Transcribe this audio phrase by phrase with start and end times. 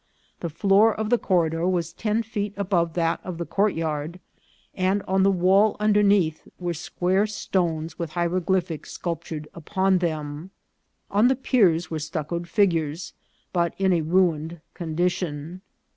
[0.39, 4.19] The floor of the cor ridor was ten feet above that of the courtyard,
[4.73, 10.49] and on the wall underneath were square stones with hiero glyphics sculptured upon them.
[11.11, 13.13] On the piers were stuccoed figures,
[13.53, 15.61] but in a ruined condition.